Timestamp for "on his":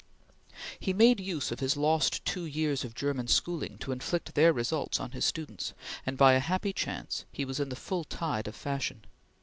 4.99-5.25